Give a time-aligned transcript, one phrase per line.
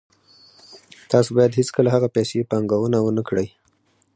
[1.11, 3.47] تاسو باید هیڅکله هغه پیسې پانګونه ونه کړئ